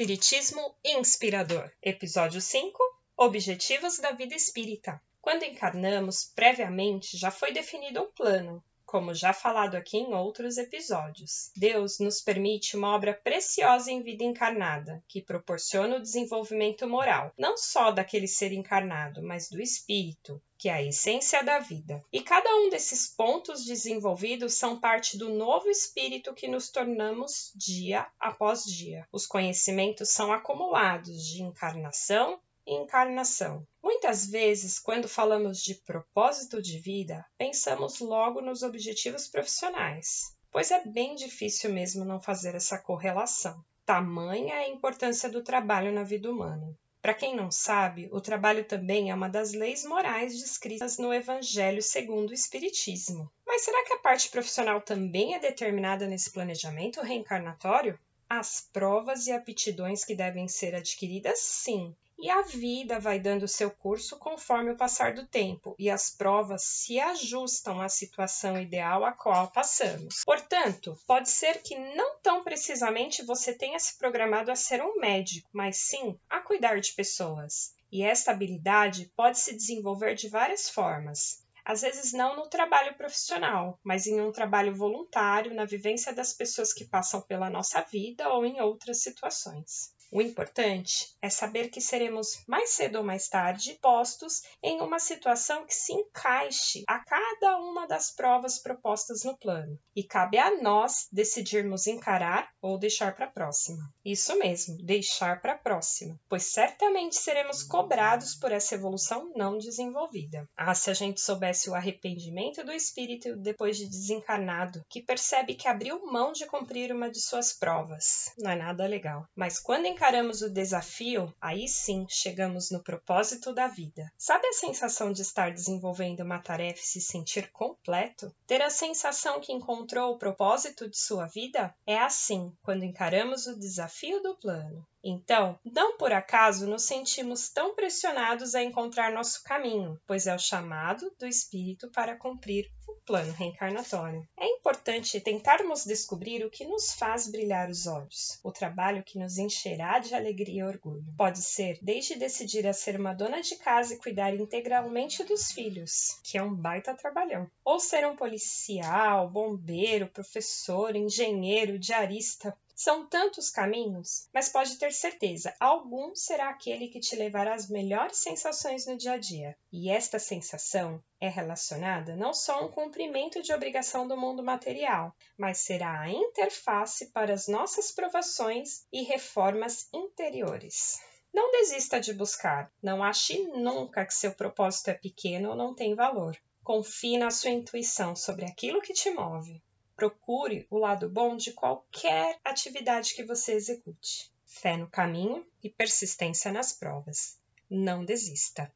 Espiritismo 0.00 0.74
Inspirador, 0.82 1.70
Episódio 1.82 2.40
5 2.40 2.78
Objetivos 3.18 3.98
da 3.98 4.12
Vida 4.12 4.34
Espírita. 4.34 4.98
Quando 5.20 5.42
encarnamos, 5.42 6.24
previamente 6.34 7.18
já 7.18 7.30
foi 7.30 7.52
definido 7.52 8.00
um 8.00 8.10
plano, 8.10 8.64
como 8.90 9.14
já 9.14 9.32
falado 9.32 9.76
aqui 9.76 9.98
em 9.98 10.12
outros 10.14 10.58
episódios. 10.58 11.52
Deus 11.54 12.00
nos 12.00 12.20
permite 12.20 12.76
uma 12.76 12.92
obra 12.92 13.14
preciosa 13.14 13.92
em 13.92 14.02
vida 14.02 14.24
encarnada, 14.24 15.00
que 15.06 15.22
proporciona 15.22 15.96
o 15.96 16.02
desenvolvimento 16.02 16.88
moral, 16.88 17.32
não 17.38 17.56
só 17.56 17.92
daquele 17.92 18.26
ser 18.26 18.52
encarnado, 18.52 19.22
mas 19.22 19.48
do 19.48 19.62
espírito, 19.62 20.42
que 20.58 20.68
é 20.68 20.72
a 20.72 20.82
essência 20.82 21.40
da 21.44 21.60
vida. 21.60 22.02
E 22.12 22.20
cada 22.20 22.52
um 22.56 22.68
desses 22.68 23.06
pontos 23.06 23.64
desenvolvidos 23.64 24.54
são 24.54 24.80
parte 24.80 25.16
do 25.16 25.28
novo 25.28 25.70
espírito 25.70 26.34
que 26.34 26.48
nos 26.48 26.68
tornamos 26.68 27.52
dia 27.54 28.08
após 28.18 28.64
dia. 28.64 29.06
Os 29.12 29.24
conhecimentos 29.24 30.08
são 30.08 30.32
acumulados 30.32 31.26
de 31.26 31.44
encarnação 31.44 32.40
encarnação. 32.66 33.66
Muitas 33.92 34.24
vezes, 34.24 34.78
quando 34.78 35.08
falamos 35.08 35.60
de 35.60 35.74
propósito 35.74 36.62
de 36.62 36.78
vida, 36.78 37.26
pensamos 37.36 37.98
logo 37.98 38.40
nos 38.40 38.62
objetivos 38.62 39.26
profissionais, 39.26 40.32
pois 40.52 40.70
é 40.70 40.86
bem 40.86 41.16
difícil 41.16 41.72
mesmo 41.72 42.04
não 42.04 42.20
fazer 42.20 42.54
essa 42.54 42.78
correlação. 42.78 43.64
Tamanha 43.84 44.54
é 44.54 44.58
a 44.58 44.68
importância 44.68 45.28
do 45.28 45.42
trabalho 45.42 45.90
na 45.90 46.04
vida 46.04 46.30
humana. 46.30 46.72
Para 47.02 47.14
quem 47.14 47.34
não 47.34 47.50
sabe, 47.50 48.08
o 48.12 48.20
trabalho 48.20 48.64
também 48.64 49.10
é 49.10 49.14
uma 49.14 49.28
das 49.28 49.52
leis 49.52 49.84
morais 49.84 50.38
descritas 50.38 50.96
no 50.96 51.12
Evangelho 51.12 51.82
segundo 51.82 52.30
o 52.30 52.34
Espiritismo. 52.34 53.28
Mas 53.44 53.62
será 53.62 53.84
que 53.84 53.94
a 53.94 53.98
parte 53.98 54.28
profissional 54.28 54.80
também 54.80 55.34
é 55.34 55.40
determinada 55.40 56.06
nesse 56.06 56.30
planejamento 56.30 57.00
reencarnatório? 57.00 57.98
As 58.28 58.68
provas 58.72 59.26
e 59.26 59.32
aptidões 59.32 60.04
que 60.04 60.14
devem 60.14 60.46
ser 60.46 60.76
adquiridas, 60.76 61.40
sim, 61.40 61.92
e 62.20 62.28
a 62.28 62.42
vida 62.42 63.00
vai 63.00 63.18
dando 63.18 63.48
seu 63.48 63.70
curso 63.70 64.18
conforme 64.18 64.72
o 64.72 64.76
passar 64.76 65.14
do 65.14 65.26
tempo, 65.26 65.74
e 65.78 65.88
as 65.88 66.10
provas 66.10 66.62
se 66.62 67.00
ajustam 67.00 67.80
à 67.80 67.88
situação 67.88 68.60
ideal 68.60 69.04
a 69.04 69.12
qual 69.12 69.50
passamos. 69.50 70.22
Portanto, 70.24 70.98
pode 71.06 71.30
ser 71.30 71.62
que 71.62 71.78
não 71.78 72.18
tão 72.18 72.44
precisamente 72.44 73.24
você 73.24 73.54
tenha 73.54 73.78
se 73.78 73.98
programado 73.98 74.50
a 74.50 74.56
ser 74.56 74.82
um 74.82 74.98
médico, 74.98 75.48
mas 75.52 75.76
sim 75.76 76.18
a 76.28 76.40
cuidar 76.40 76.80
de 76.80 76.92
pessoas. 76.92 77.74
E 77.92 78.02
esta 78.04 78.30
habilidade 78.30 79.10
pode 79.16 79.38
se 79.38 79.52
desenvolver 79.54 80.14
de 80.14 80.28
várias 80.28 80.70
formas. 80.70 81.39
Às 81.64 81.82
vezes 81.82 82.12
não 82.12 82.36
no 82.36 82.48
trabalho 82.48 82.96
profissional, 82.96 83.78
mas 83.84 84.06
em 84.06 84.20
um 84.20 84.32
trabalho 84.32 84.74
voluntário, 84.74 85.54
na 85.54 85.64
vivência 85.64 86.12
das 86.14 86.32
pessoas 86.32 86.72
que 86.72 86.84
passam 86.84 87.20
pela 87.22 87.50
nossa 87.50 87.80
vida 87.82 88.28
ou 88.28 88.44
em 88.44 88.60
outras 88.60 89.02
situações. 89.02 89.94
O 90.12 90.20
importante 90.20 91.16
é 91.22 91.30
saber 91.30 91.68
que 91.68 91.80
seremos 91.80 92.42
mais 92.48 92.70
cedo 92.70 92.96
ou 92.96 93.04
mais 93.04 93.28
tarde 93.28 93.78
postos 93.80 94.42
em 94.60 94.80
uma 94.80 94.98
situação 94.98 95.64
que 95.64 95.74
se 95.74 95.92
encaixe 95.92 96.82
a 96.88 96.98
cada 96.98 97.58
uma 97.58 97.86
das 97.86 98.10
provas 98.10 98.58
propostas 98.58 99.22
no 99.22 99.38
plano, 99.38 99.78
e 99.94 100.02
cabe 100.02 100.36
a 100.36 100.60
nós 100.60 101.06
decidirmos 101.12 101.86
encarar 101.86 102.50
ou 102.60 102.76
deixar 102.76 103.14
para 103.14 103.26
a 103.26 103.30
próxima. 103.30 103.88
Isso 104.04 104.36
mesmo, 104.36 104.78
deixar 104.82 105.40
para 105.40 105.52
a 105.52 105.58
próxima, 105.58 106.18
pois 106.28 106.42
certamente 106.42 107.14
seremos 107.14 107.62
cobrados 107.62 108.34
por 108.34 108.50
essa 108.50 108.74
evolução 108.74 109.30
não 109.36 109.58
desenvolvida. 109.58 110.44
Ah, 110.56 110.74
se 110.74 110.90
a 110.90 110.94
gente 110.94 111.20
soubesse 111.50 111.68
o 111.68 111.74
arrependimento 111.74 112.64
do 112.64 112.72
espírito 112.72 113.36
depois 113.36 113.76
de 113.76 113.86
desencarnado, 113.86 114.84
que 114.88 115.02
percebe 115.02 115.54
que 115.54 115.68
abriu 115.68 116.06
mão 116.06 116.32
de 116.32 116.46
cumprir 116.46 116.92
uma 116.92 117.10
de 117.10 117.20
suas 117.20 117.52
provas. 117.52 118.32
Não 118.38 118.50
é 118.50 118.56
nada 118.56 118.86
legal. 118.86 119.26
Mas 119.34 119.58
quando 119.58 119.86
encaramos 119.86 120.42
o 120.42 120.50
desafio, 120.50 121.32
aí 121.40 121.68
sim 121.68 122.06
chegamos 122.08 122.70
no 122.70 122.82
propósito 122.82 123.52
da 123.52 123.66
vida. 123.66 124.10
Sabe 124.16 124.46
a 124.46 124.52
sensação 124.52 125.12
de 125.12 125.22
estar 125.22 125.52
desenvolvendo 125.52 126.20
uma 126.20 126.38
tarefa 126.38 126.80
e 126.80 126.86
se 126.86 127.00
sentir 127.00 127.50
completo? 127.50 128.32
Ter 128.46 128.62
a 128.62 128.70
sensação 128.70 129.40
que 129.40 129.52
encontrou 129.52 130.12
o 130.12 130.18
propósito 130.18 130.88
de 130.88 130.98
sua 130.98 131.26
vida? 131.26 131.74
É 131.86 131.98
assim 131.98 132.52
quando 132.62 132.84
encaramos 132.84 133.46
o 133.46 133.58
desafio 133.58 134.22
do 134.22 134.36
plano. 134.36 134.86
Então, 135.02 135.58
não 135.64 135.96
por 135.96 136.12
acaso 136.12 136.66
nos 136.66 136.82
sentimos 136.82 137.48
tão 137.48 137.74
pressionados 137.74 138.54
a 138.54 138.62
encontrar 138.62 139.12
nosso 139.12 139.42
caminho, 139.42 139.98
pois 140.06 140.26
é 140.26 140.34
o 140.34 140.38
chamado 140.38 141.10
do 141.18 141.26
Espírito 141.26 141.90
para 141.90 142.16
cumprir 142.16 142.70
o 142.86 142.94
plano 143.06 143.32
reencarnatório. 143.32 144.26
É 144.38 144.46
importante 144.46 145.20
tentarmos 145.20 145.84
descobrir 145.84 146.44
o 146.44 146.50
que 146.50 146.66
nos 146.66 146.92
faz 146.92 147.28
brilhar 147.28 147.70
os 147.70 147.86
olhos, 147.86 148.38
o 148.44 148.52
trabalho 148.52 149.02
que 149.02 149.18
nos 149.18 149.38
encherá 149.38 149.98
de 149.98 150.14
alegria 150.14 150.60
e 150.60 150.64
orgulho. 150.64 151.04
Pode 151.16 151.42
ser 151.42 151.78
desde 151.80 152.16
decidir 152.16 152.66
a 152.66 152.72
ser 152.72 152.98
uma 152.98 153.14
dona 153.14 153.40
de 153.40 153.56
casa 153.56 153.94
e 153.94 153.98
cuidar 153.98 154.34
integralmente 154.34 155.24
dos 155.24 155.50
filhos, 155.50 156.18
que 156.22 156.36
é 156.36 156.42
um 156.42 156.54
baita 156.54 156.94
trabalhão, 156.94 157.50
ou 157.64 157.80
ser 157.80 158.06
um 158.06 158.16
policial, 158.16 159.30
bombeiro, 159.30 160.08
professor, 160.08 160.94
engenheiro, 160.94 161.78
diarista, 161.78 162.56
são 162.82 163.04
tantos 163.06 163.50
caminhos, 163.50 164.26
mas 164.32 164.48
pode 164.48 164.78
ter 164.78 164.90
certeza, 164.90 165.54
algum 165.60 166.16
será 166.16 166.48
aquele 166.48 166.88
que 166.88 166.98
te 166.98 167.14
levará 167.14 167.54
às 167.54 167.68
melhores 167.68 168.16
sensações 168.16 168.86
no 168.86 168.96
dia 168.96 169.12
a 169.12 169.18
dia. 169.18 169.54
E 169.70 169.90
esta 169.90 170.18
sensação 170.18 170.98
é 171.20 171.28
relacionada 171.28 172.16
não 172.16 172.32
só 172.32 172.54
a 172.54 172.64
um 172.64 172.70
cumprimento 172.70 173.42
de 173.42 173.52
obrigação 173.52 174.08
do 174.08 174.16
mundo 174.16 174.42
material, 174.42 175.14
mas 175.36 175.58
será 175.58 176.00
a 176.00 176.10
interface 176.10 177.10
para 177.10 177.34
as 177.34 177.46
nossas 177.48 177.92
provações 177.92 178.86
e 178.90 179.02
reformas 179.02 179.86
interiores. 179.92 180.98
Não 181.34 181.52
desista 181.52 182.00
de 182.00 182.14
buscar, 182.14 182.72
não 182.82 183.04
ache 183.04 183.42
nunca 183.42 184.06
que 184.06 184.14
seu 184.14 184.32
propósito 184.32 184.88
é 184.88 184.94
pequeno 184.94 185.50
ou 185.50 185.54
não 185.54 185.74
tem 185.74 185.94
valor. 185.94 186.34
Confie 186.64 187.18
na 187.18 187.30
sua 187.30 187.50
intuição 187.50 188.16
sobre 188.16 188.46
aquilo 188.46 188.80
que 188.80 188.94
te 188.94 189.10
move. 189.10 189.62
Procure 190.00 190.66
o 190.70 190.78
lado 190.78 191.10
bom 191.10 191.36
de 191.36 191.52
qualquer 191.52 192.40
atividade 192.42 193.14
que 193.14 193.22
você 193.22 193.52
execute. 193.52 194.32
Fé 194.46 194.74
no 194.74 194.88
caminho 194.88 195.46
e 195.62 195.68
persistência 195.68 196.50
nas 196.50 196.72
provas. 196.72 197.38
Não 197.68 198.02
desista. 198.02 198.72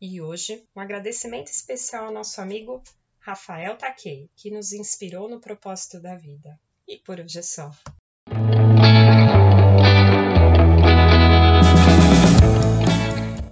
E 0.00 0.20
hoje, 0.20 0.66
um 0.74 0.80
agradecimento 0.80 1.46
especial 1.46 2.06
ao 2.06 2.12
nosso 2.12 2.40
amigo 2.40 2.82
Rafael 3.20 3.78
Takei, 3.78 4.28
que 4.34 4.50
nos 4.50 4.72
inspirou 4.72 5.28
no 5.28 5.40
propósito 5.40 6.00
da 6.00 6.16
vida. 6.16 6.58
E 6.88 6.96
por 6.96 7.20
hoje 7.20 7.38
é 7.38 7.42
só. 7.42 7.70